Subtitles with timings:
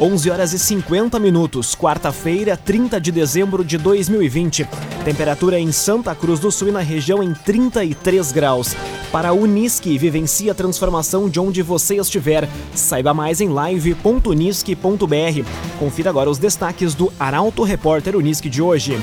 [0.00, 4.64] 11 horas e 50 minutos, quarta-feira, 30 de dezembro de 2020.
[5.04, 8.76] Temperatura em Santa Cruz do Sul e na região em 33 graus.
[9.10, 12.48] Para a Unisque, vivencie a transformação de onde você estiver.
[12.74, 14.78] Saiba mais em live.unisque.br.
[15.80, 18.96] Confira agora os destaques do Arauto Repórter Unisque de hoje.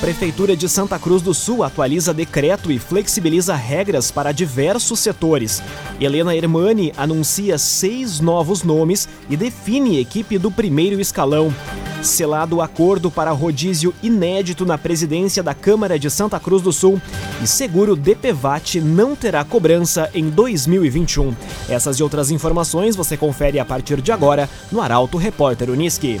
[0.00, 5.60] Prefeitura de Santa Cruz do Sul atualiza decreto e flexibiliza regras para diversos setores.
[6.00, 11.52] Helena Hermani anuncia seis novos nomes e define equipe do primeiro escalão.
[12.00, 17.02] Selado acordo para rodízio inédito na presidência da Câmara de Santa Cruz do Sul
[17.42, 21.34] e seguro DPVAT não terá cobrança em 2021.
[21.68, 26.20] Essas e outras informações você confere a partir de agora no Arauto Repórter Uniski.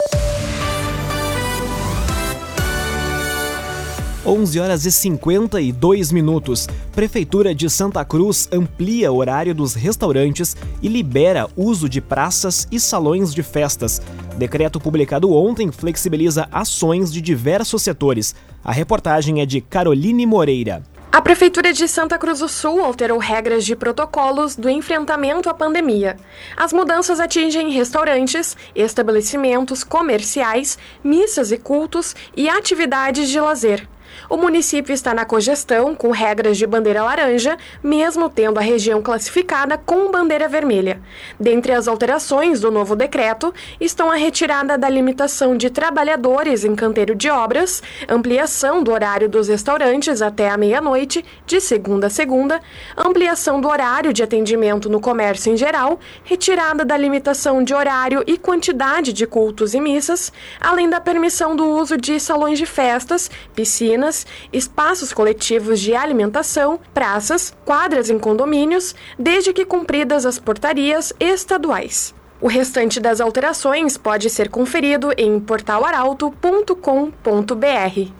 [4.25, 6.67] 11 horas e 52 minutos.
[6.93, 12.79] Prefeitura de Santa Cruz amplia o horário dos restaurantes e libera uso de praças e
[12.79, 13.99] salões de festas.
[14.37, 18.35] Decreto publicado ontem flexibiliza ações de diversos setores.
[18.63, 20.83] A reportagem é de Caroline Moreira.
[21.11, 26.15] A Prefeitura de Santa Cruz do Sul alterou regras de protocolos do enfrentamento à pandemia.
[26.55, 33.89] As mudanças atingem restaurantes, estabelecimentos comerciais, missas e cultos e atividades de lazer.
[34.29, 39.77] O município está na cogestão com regras de bandeira laranja, mesmo tendo a região classificada
[39.77, 41.01] com bandeira vermelha.
[41.39, 47.15] Dentre as alterações do novo decreto estão a retirada da limitação de trabalhadores em canteiro
[47.15, 52.59] de obras, ampliação do horário dos restaurantes até a meia-noite, de segunda a segunda,
[52.97, 58.37] ampliação do horário de atendimento no comércio em geral, retirada da limitação de horário e
[58.37, 64.00] quantidade de cultos e missas, além da permissão do uso de salões de festas, piscinas,
[64.01, 72.13] oficinas, espaços coletivos de alimentação, praças, quadras em condomínios, desde que cumpridas as portarias estaduais.
[72.41, 78.11] O restante das alterações pode ser conferido em portalaralto.com.br.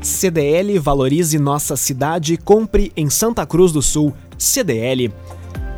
[0.00, 4.14] CDL Valorize Nossa Cidade, compre em Santa Cruz do Sul.
[4.38, 5.12] CDL.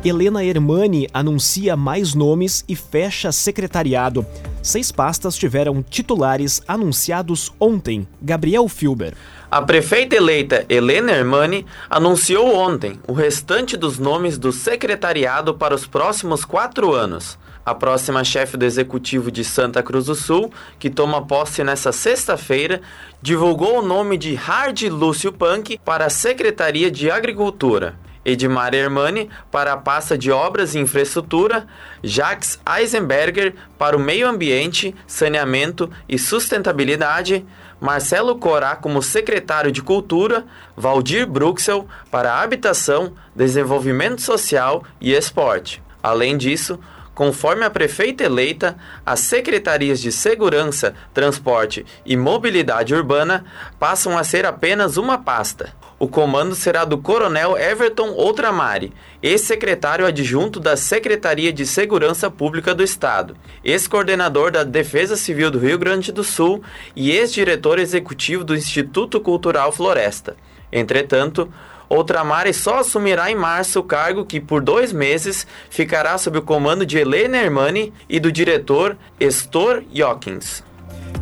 [0.03, 4.25] Helena Hermani anuncia mais nomes e fecha secretariado.
[4.61, 8.07] Seis pastas tiveram titulares anunciados ontem.
[8.21, 9.13] Gabriel Filber.
[9.51, 15.87] A prefeita eleita Helena Hermani anunciou ontem o restante dos nomes do secretariado para os
[15.87, 17.35] próximos quatro anos.
[17.65, 22.79] A próxima chefe do executivo de Santa Cruz do Sul, que toma posse nesta sexta-feira,
[23.23, 27.95] divulgou o nome de Hard Lúcio Punk para a Secretaria de Agricultura.
[28.23, 31.65] Edmar Hermani para a pasta de Obras e Infraestrutura,
[32.03, 37.45] Jacques Eisenberger para o Meio Ambiente, Saneamento e Sustentabilidade,
[37.79, 40.45] Marcelo Corá como secretário de Cultura,
[40.75, 45.81] Valdir Bruxel para Habitação, Desenvolvimento Social e Esporte.
[46.03, 46.79] Além disso,
[47.15, 53.45] conforme a prefeita eleita, as secretarias de Segurança, Transporte e Mobilidade Urbana
[53.77, 55.73] passam a ser apenas uma pasta.
[55.99, 62.81] O comando será do Coronel Everton Outramari, ex-secretário adjunto da Secretaria de Segurança Pública do
[62.81, 66.63] Estado, ex-coordenador da Defesa Civil do Rio Grande do Sul
[66.95, 70.37] e ex-diretor executivo do Instituto Cultural Floresta.
[70.71, 71.51] Entretanto,
[71.89, 76.85] Outramari só assumirá em março o cargo que, por dois meses, ficará sob o comando
[76.85, 80.63] de Helena Hermani e do diretor Estor Jokins.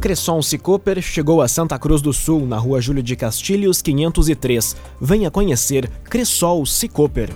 [0.02, 4.76] Cresson Cicoper chegou a Santa Cruz do Sul, na rua Júlio de Castilhos, 503.
[5.02, 7.30] Venha conhecer Cressol Cicoper.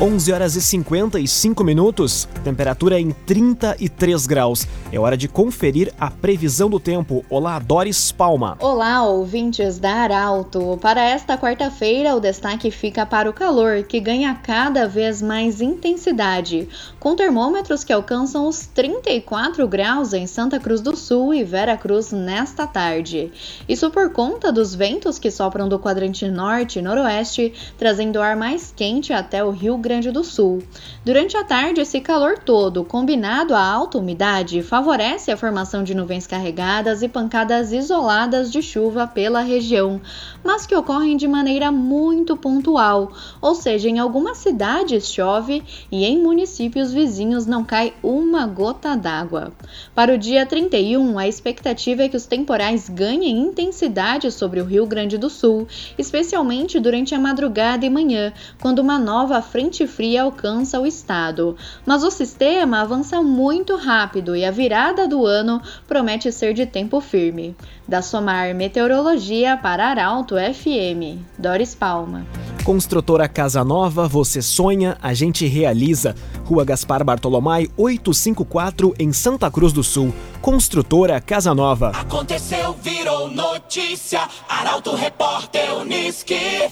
[0.00, 4.64] 11 horas e 55 minutos, temperatura em 33 graus.
[4.92, 7.24] É hora de conferir a previsão do tempo.
[7.28, 8.56] Olá, Doris Palma.
[8.60, 10.78] Olá, ouvintes da Arauto.
[10.80, 16.68] Para esta quarta-feira, o destaque fica para o calor, que ganha cada vez mais intensidade,
[17.00, 22.12] com termômetros que alcançam os 34 graus em Santa Cruz do Sul e Vera Cruz
[22.12, 23.32] nesta tarde.
[23.68, 28.72] Isso por conta dos ventos que sopram do quadrante norte e noroeste, trazendo ar mais
[28.74, 30.62] quente até o Rio Grande Grande do Sul.
[31.02, 36.26] Durante a tarde, esse calor todo, combinado à alta umidade, favorece a formação de nuvens
[36.26, 39.98] carregadas e pancadas isoladas de chuva pela região,
[40.44, 46.18] mas que ocorrem de maneira muito pontual, ou seja, em algumas cidades chove e em
[46.18, 49.52] municípios vizinhos não cai uma gota d'água.
[49.94, 54.84] Para o dia 31, a expectativa é que os temporais ganhem intensidade sobre o Rio
[54.84, 60.80] Grande do Sul, especialmente durante a madrugada e manhã, quando uma nova frente fria alcança
[60.80, 61.56] o estado.
[61.86, 67.00] Mas o sistema avança muito rápido e a virada do ano promete ser de tempo
[67.00, 67.56] firme.
[67.86, 72.26] Da Somar Meteorologia para Arauto FM, Doris Palma.
[72.68, 76.14] Construtora Casa Nova, você sonha, a gente realiza.
[76.44, 80.12] Rua Gaspar Bartolomai, 854, em Santa Cruz do Sul.
[80.42, 81.92] Construtora Casa Nova.
[81.94, 84.20] Aconteceu, virou notícia.
[84.46, 86.68] Arauto Repórter Uniski.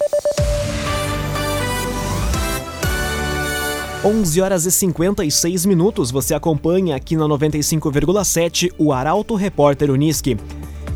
[4.06, 6.12] 11 horas e 56 minutos.
[6.12, 10.36] Você acompanha aqui na 95,7 o Arauto Repórter Uniski.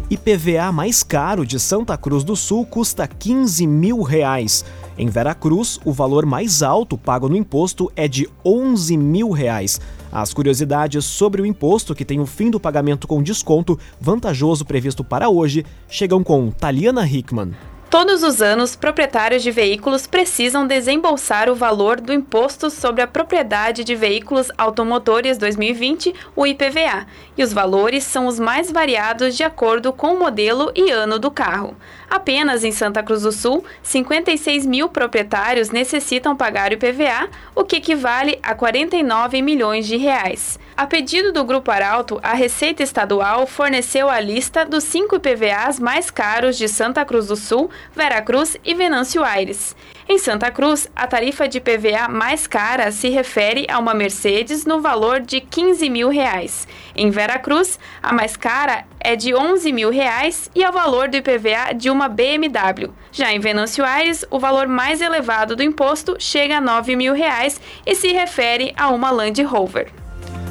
[0.08, 4.64] IPVA mais caro de Santa Cruz do Sul custa 15 mil reais.
[4.96, 9.80] Em Veracruz, o valor mais alto pago no imposto é de 11 mil reais.
[10.12, 15.02] As curiosidades sobre o imposto, que tem o fim do pagamento com desconto vantajoso previsto
[15.02, 17.54] para hoje, chegam com Taliana Hickman.
[17.90, 23.82] Todos os anos, proprietários de veículos precisam desembolsar o valor do Imposto sobre a Propriedade
[23.82, 29.92] de Veículos Automotores 2020, o IPVA, e os valores são os mais variados de acordo
[29.92, 31.76] com o modelo e ano do carro.
[32.10, 37.76] Apenas em Santa Cruz do Sul, 56 mil proprietários necessitam pagar o IPVA, o que
[37.76, 40.58] equivale a 49 milhões de reais.
[40.76, 46.10] A pedido do Grupo Arauto, a Receita Estadual forneceu a lista dos cinco IPVAs mais
[46.10, 49.76] caros de Santa Cruz do Sul, Veracruz e Venâncio Aires.
[50.08, 54.80] Em Santa Cruz, a tarifa de PVA mais cara se refere a uma Mercedes no
[54.80, 56.66] valor de 15 mil reais.
[56.96, 61.16] Em Veracruz, a mais cara é de 11 mil reais e é o valor do
[61.16, 62.92] IPVA de uma BMW.
[63.12, 67.60] Já em Venâncio Aires, o valor mais elevado do imposto chega a 9 mil reais
[67.86, 69.92] e se refere a uma Land Rover.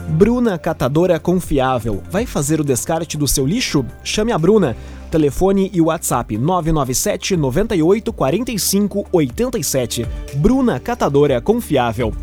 [0.09, 2.03] Bruna Catadora Confiável.
[2.09, 3.85] Vai fazer o descarte do seu lixo?
[4.03, 4.75] Chame a Bruna.
[5.09, 10.07] Telefone e WhatsApp 997 98 45 87.
[10.35, 12.13] Bruna Catadora Confiável.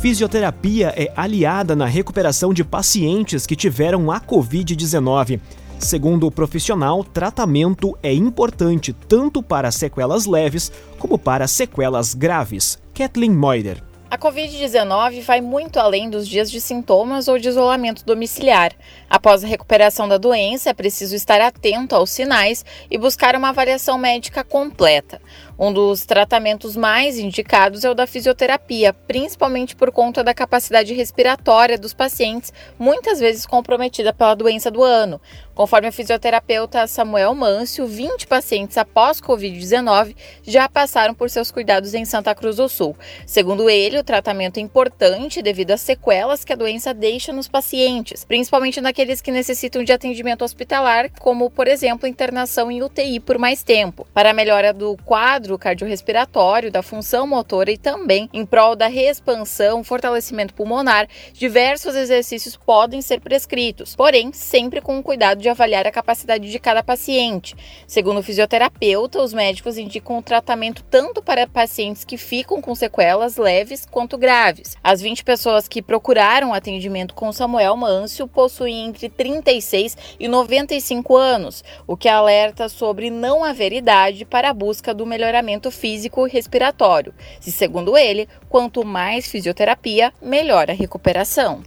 [0.00, 5.40] Fisioterapia é aliada na recuperação de pacientes que tiveram a Covid-19.
[5.78, 12.78] Segundo o profissional, tratamento é importante tanto para sequelas leves como para sequelas graves.
[12.92, 13.87] Kathleen Moider.
[14.10, 18.72] A Covid-19 vai muito além dos dias de sintomas ou de isolamento domiciliar.
[19.08, 23.98] Após a recuperação da doença, é preciso estar atento aos sinais e buscar uma avaliação
[23.98, 25.20] médica completa.
[25.60, 31.76] Um dos tratamentos mais indicados é o da fisioterapia, principalmente por conta da capacidade respiratória
[31.76, 35.20] dos pacientes, muitas vezes comprometida pela doença do ano.
[35.56, 40.14] Conforme o fisioterapeuta Samuel Mâncio, 20 pacientes após Covid-19
[40.44, 42.96] já passaram por seus cuidados em Santa Cruz do Sul.
[43.26, 48.24] Segundo ele, o tratamento é importante devido às sequelas que a doença deixa nos pacientes,
[48.24, 53.64] principalmente naqueles que necessitam de atendimento hospitalar, como, por exemplo, internação em UTI por mais
[53.64, 54.06] tempo.
[54.14, 59.82] Para a melhora do quadro cardiorrespiratório, da função motora e também em prol da reexpansão,
[59.82, 65.90] fortalecimento pulmonar, diversos exercícios podem ser prescritos, porém sempre com cuidado de de avaliar a
[65.90, 67.56] capacidade de cada paciente.
[67.86, 73.38] Segundo o fisioterapeuta, os médicos indicam o tratamento tanto para pacientes que ficam com sequelas
[73.38, 74.76] leves quanto graves.
[74.84, 81.64] As 20 pessoas que procuraram atendimento com Samuel Mâncio possuem entre 36 e 95 anos,
[81.86, 85.37] o que alerta sobre não haver idade para a busca do melhoramento
[85.70, 87.14] físico e respiratório.
[87.46, 91.62] E segundo ele, quanto mais fisioterapia, melhor a recuperação.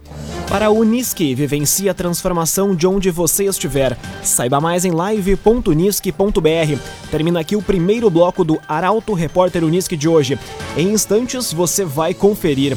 [0.48, 3.96] Para a Unisque, vivencie a transformação de onde você estiver.
[4.22, 6.78] Saiba mais em live.unisque.br.
[7.10, 10.38] Termina aqui o primeiro bloco do Arauto Repórter Unisque de hoje.
[10.76, 12.76] Em instantes você vai conferir.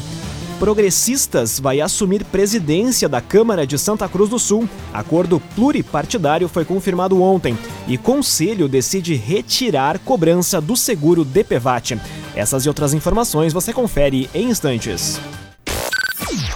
[0.59, 4.69] Progressistas vai assumir presidência da Câmara de Santa Cruz do Sul.
[4.93, 7.57] Acordo pluripartidário foi confirmado ontem
[7.87, 11.99] e Conselho decide retirar cobrança do seguro DPVAT.
[12.35, 15.19] Essas e outras informações você confere em instantes.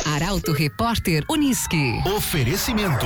[0.05, 2.01] Arauto Repórter Uniski.
[2.15, 3.05] Oferecimento.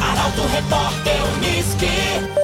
[0.00, 2.39] Arauto Repórter Unisque.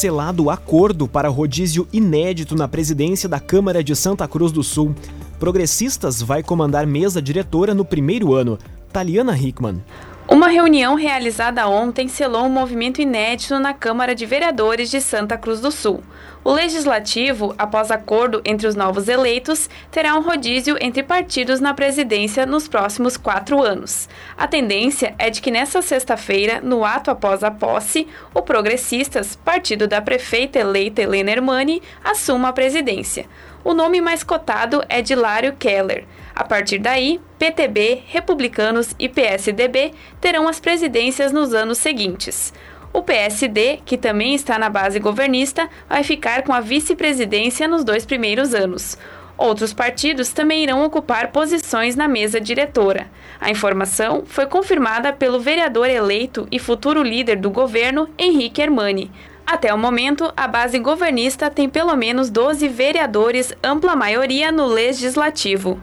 [0.00, 4.94] Selado acordo para rodízio inédito na presidência da Câmara de Santa Cruz do Sul.
[5.38, 8.58] Progressistas vai comandar mesa diretora no primeiro ano.
[8.90, 9.84] Taliana Hickman.
[10.26, 15.60] Uma reunião realizada ontem selou um movimento inédito na Câmara de Vereadores de Santa Cruz
[15.60, 16.02] do Sul.
[16.42, 22.46] O Legislativo, após acordo entre os novos eleitos, terá um rodízio entre partidos na presidência
[22.46, 24.08] nos próximos quatro anos.
[24.38, 29.86] A tendência é de que nesta sexta-feira, no ato após a posse, o Progressistas, partido
[29.86, 33.26] da prefeita eleita Helena Hermani, assuma a presidência.
[33.62, 36.06] O nome mais cotado é de Lário Keller.
[36.34, 42.54] A partir daí, PTB, Republicanos e PSDB terão as presidências nos anos seguintes.
[42.92, 48.04] O PSD, que também está na base governista, vai ficar com a vice-presidência nos dois
[48.04, 48.98] primeiros anos.
[49.38, 53.10] Outros partidos também irão ocupar posições na mesa diretora.
[53.40, 59.10] A informação foi confirmada pelo vereador eleito e futuro líder do governo, Henrique Hermani.
[59.46, 65.80] Até o momento, a base governista tem pelo menos 12 vereadores, ampla maioria no legislativo.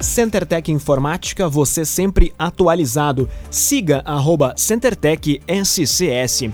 [0.00, 3.28] CenterTech Informática, você sempre atualizado.
[3.50, 4.04] Siga
[4.56, 6.50] CenterTech SCS.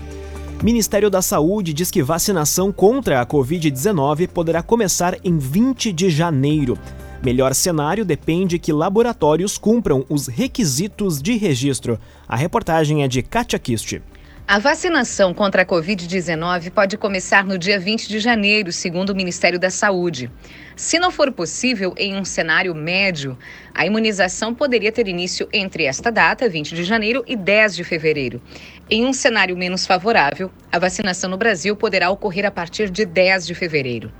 [0.63, 6.77] Ministério da Saúde diz que vacinação contra a Covid-19 poderá começar em 20 de janeiro.
[7.23, 11.99] Melhor cenário depende que laboratórios cumpram os requisitos de registro.
[12.27, 14.01] A reportagem é de Katia Kist.
[14.47, 19.57] A vacinação contra a Covid-19 pode começar no dia 20 de janeiro, segundo o Ministério
[19.57, 20.29] da Saúde.
[20.75, 23.35] Se não for possível em um cenário médio,
[23.73, 28.39] a imunização poderia ter início entre esta data, 20 de janeiro, e 10 de fevereiro.
[28.87, 33.47] Em um cenário menos favorável, a vacinação no Brasil poderá ocorrer a partir de 10
[33.47, 34.13] de fevereiro.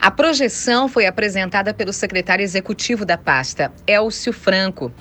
[0.00, 4.92] A projeção foi apresentada pelo secretário executivo da pasta, Elcio Franco.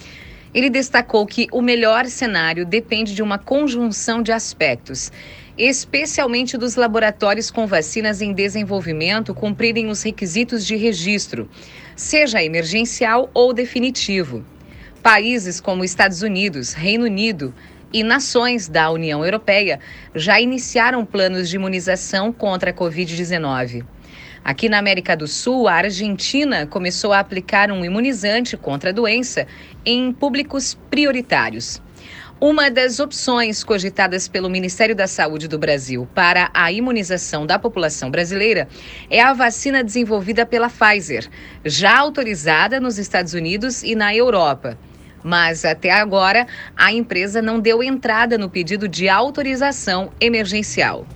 [0.53, 5.11] Ele destacou que o melhor cenário depende de uma conjunção de aspectos,
[5.57, 11.49] especialmente dos laboratórios com vacinas em desenvolvimento cumprirem os requisitos de registro,
[11.95, 14.45] seja emergencial ou definitivo.
[15.01, 17.53] Países como Estados Unidos, Reino Unido
[17.91, 19.79] e nações da União Europeia
[20.15, 23.83] já iniciaram planos de imunização contra a Covid-19.
[24.43, 29.47] Aqui na América do Sul, a Argentina começou a aplicar um imunizante contra a doença
[29.85, 31.81] em públicos prioritários.
[32.41, 38.11] Uma das opções cogitadas pelo Ministério da Saúde do Brasil para a imunização da população
[38.11, 38.67] brasileira
[39.09, 41.29] é a vacina desenvolvida pela Pfizer,
[41.63, 44.77] já autorizada nos Estados Unidos e na Europa.
[45.23, 46.45] Mas até agora,
[46.75, 51.07] a empresa não deu entrada no pedido de autorização emergencial.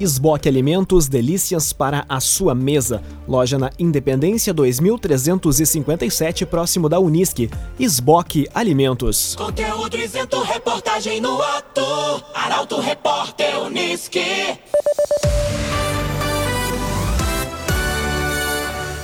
[0.00, 3.02] Esboque Alimentos, delícias para a sua mesa.
[3.28, 7.48] Loja na Independência 2357, próximo da Unisque.
[7.78, 9.36] Esboque Alimentos.
[9.36, 11.80] Conteúdo isento, reportagem no ato.
[12.34, 14.58] Arauto Repórter Unisque.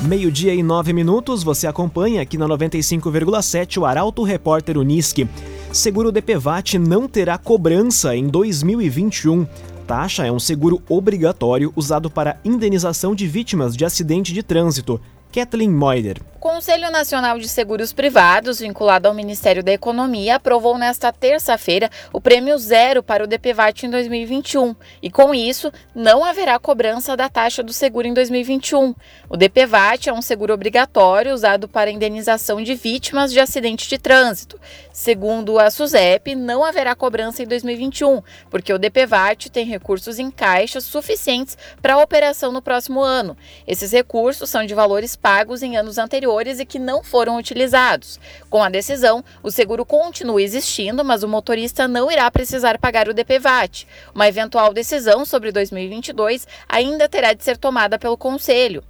[0.03, 5.29] Meio-dia e nove minutos, você acompanha aqui na 95,7 o Arauto Repórter Unisque.
[5.73, 9.47] Seguro DPVAT não terá cobrança em 2021
[9.91, 15.01] taxa é um seguro obrigatório usado para indenização de vítimas de acidente de trânsito.
[15.33, 16.23] Kathleen Moider.
[16.41, 22.57] Conselho Nacional de Seguros Privados, vinculado ao Ministério da Economia, aprovou nesta terça-feira o prêmio
[22.57, 27.75] zero para o DPVAT em 2021 e, com isso, não haverá cobrança da taxa do
[27.75, 28.95] seguro em 2021.
[29.29, 34.59] O DPVAT é um seguro obrigatório usado para indenização de vítimas de acidente de trânsito.
[34.95, 40.81] Segundo a SUSEP, não haverá cobrança em 2021, porque o DPVAT tem recursos em caixa
[40.81, 43.37] suficientes para a operação no próximo ano.
[43.67, 48.19] Esses recursos são de valores pagos em anos anteriores anteriores e que não foram utilizados.
[48.49, 53.15] Com a decisão, o seguro continua existindo, mas o motorista não irá precisar pagar o
[53.15, 53.87] DPVAT.
[54.15, 58.83] Uma eventual decisão sobre 2022 ainda terá de ser tomada pelo Conselho.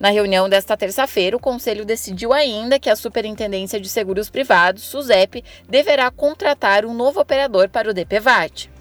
[0.00, 5.44] Na reunião desta terça-feira, o Conselho decidiu ainda que a Superintendência de Seguros Privados, SUSEP,
[5.68, 8.77] deverá contratar um novo operador para o DPVAT.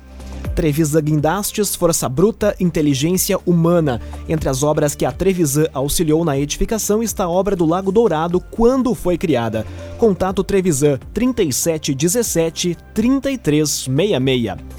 [0.58, 4.02] Trevisan Guindastes, Força Bruta, Inteligência Humana.
[4.28, 8.40] Entre as obras que a Trevisan auxiliou na edificação está a obra do Lago Dourado,
[8.40, 9.68] quando foi criada.
[10.00, 14.77] Contato Trevisan 3717 3366.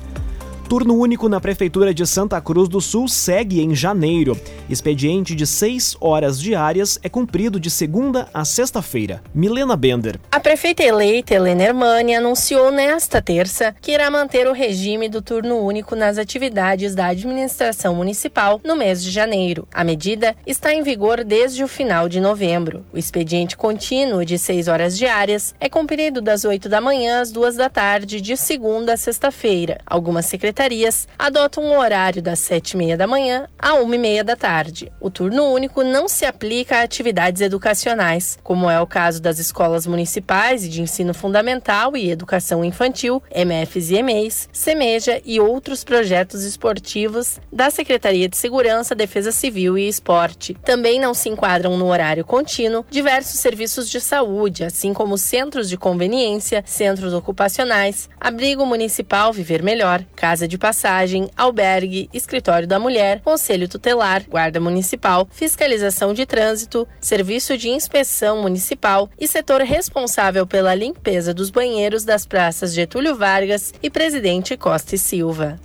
[0.68, 4.38] Turno único na Prefeitura de Santa Cruz do Sul segue em janeiro.
[4.68, 9.22] Expediente de seis horas diárias é cumprido de segunda a sexta-feira.
[9.34, 10.20] Milena Bender.
[10.30, 15.56] A prefeita eleita, Helena Hermani, anunciou nesta terça que irá manter o regime do turno
[15.56, 19.66] único nas atividades da administração municipal no mês de janeiro.
[19.72, 22.84] A medida está em vigor desde o final de novembro.
[22.92, 27.56] O expediente contínuo de seis horas diárias é cumprido das oito da manhã às duas
[27.56, 29.80] da tarde, de segunda a sexta-feira.
[29.86, 34.92] Algumas secretarias secretarias adotam um horário das 7h30 da manhã a 1h30 da tarde.
[35.00, 39.86] O turno único não se aplica a atividades educacionais, como é o caso das escolas
[39.86, 46.42] municipais e de ensino fundamental e educação infantil, MFs e EMEIs, SEMEJA e outros projetos
[46.42, 50.56] esportivos da Secretaria de Segurança, Defesa Civil e Esporte.
[50.64, 55.76] Também não se enquadram no horário contínuo diversos serviços de saúde, assim como centros de
[55.76, 63.68] conveniência, centros ocupacionais, abrigo municipal Viver Melhor, casa de passagem, albergue, escritório da mulher, conselho
[63.68, 71.32] tutelar, guarda municipal, fiscalização de trânsito, serviço de inspeção municipal e setor responsável pela limpeza
[71.32, 75.60] dos banheiros das praças Getúlio Vargas e Presidente Costa e Silva.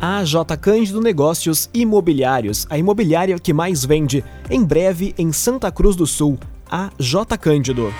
[0.00, 5.96] A J Cândido Negócios Imobiliários, a imobiliária que mais vende, em breve em Santa Cruz
[5.96, 6.38] do Sul.
[6.70, 7.92] A J Cândido.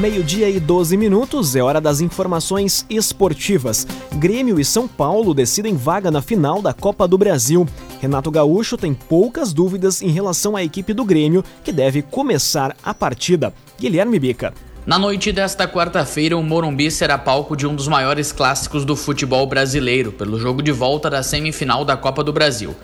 [0.00, 3.86] Meio-dia e 12 minutos, é hora das informações esportivas.
[4.14, 7.68] Grêmio e São Paulo decidem vaga na final da Copa do Brasil.
[8.00, 12.94] Renato Gaúcho tem poucas dúvidas em relação à equipe do Grêmio, que deve começar a
[12.94, 13.52] partida.
[13.78, 14.54] Guilherme Bica.
[14.86, 19.46] Na noite desta quarta-feira, o Morumbi será palco de um dos maiores clássicos do futebol
[19.46, 22.74] brasileiro, pelo jogo de volta da semifinal da Copa do Brasil.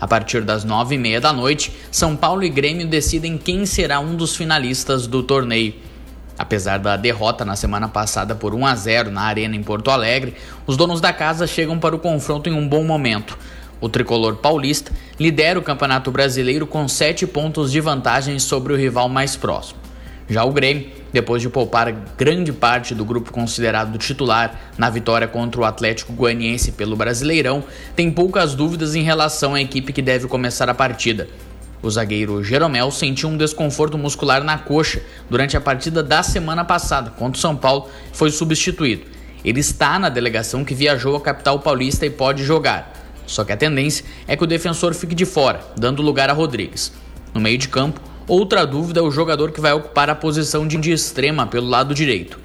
[0.00, 3.98] A partir das nove e meia da noite, São Paulo e Grêmio decidem quem será
[3.98, 5.74] um dos finalistas do torneio.
[6.42, 10.34] Apesar da derrota na semana passada por 1 a 0 na Arena em Porto Alegre,
[10.66, 13.38] os donos da casa chegam para o confronto em um bom momento.
[13.80, 19.08] O tricolor paulista lidera o Campeonato Brasileiro com 7 pontos de vantagem sobre o rival
[19.08, 19.78] mais próximo.
[20.28, 25.60] Já o Grêmio, depois de poupar grande parte do grupo considerado titular na vitória contra
[25.60, 27.62] o Atlético Goianiense pelo Brasileirão,
[27.94, 31.28] tem poucas dúvidas em relação à equipe que deve começar a partida.
[31.82, 37.10] O zagueiro Jeromel sentiu um desconforto muscular na coxa durante a partida da semana passada
[37.10, 39.02] contra o São Paulo e foi substituído.
[39.44, 42.92] Ele está na delegação que viajou à capital paulista e pode jogar.
[43.26, 46.92] Só que a tendência é que o defensor fique de fora, dando lugar a Rodrigues.
[47.34, 50.92] No meio de campo, outra dúvida é o jogador que vai ocupar a posição de
[50.92, 52.38] extrema pelo lado direito.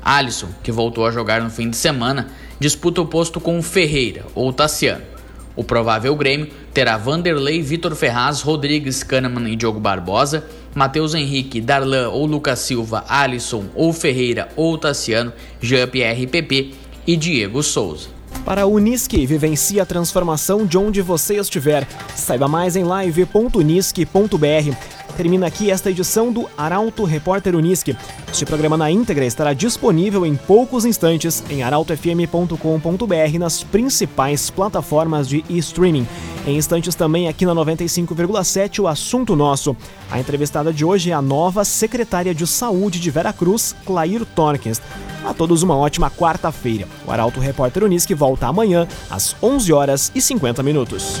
[0.00, 2.28] Alisson, que voltou a jogar no fim de semana,
[2.60, 5.13] disputa o posto com Ferreira ou Tassiano.
[5.56, 12.08] O provável Grêmio terá Vanderlei, Vitor Ferraz, Rodrigues, Kahneman e Diogo Barbosa, Matheus Henrique, Darlan
[12.08, 16.70] ou Lucas Silva, Alisson ou Ferreira ou Tassiano, Jean-Pierre PP
[17.06, 18.08] e Diego Souza.
[18.44, 21.86] Para a Unisque, vivencie a transformação de onde você estiver.
[22.14, 24.93] Saiba mais em live.unisque.br.
[25.16, 27.96] Termina aqui esta edição do Arauto Repórter Unisque.
[28.30, 35.44] Este programa na íntegra estará disponível em poucos instantes em arautofm.com.br nas principais plataformas de
[35.50, 36.06] streaming.
[36.46, 39.76] Em instantes também aqui na 95,7 o assunto nosso.
[40.10, 44.82] A entrevistada de hoje é a nova secretária de Saúde de Veracruz, Clair Torkens.
[45.24, 46.86] A todos uma ótima quarta-feira.
[47.06, 51.20] O Arauto Repórter Unisque volta amanhã às 11 horas e 50 minutos.